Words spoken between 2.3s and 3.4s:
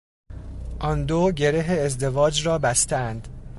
را بستهاند.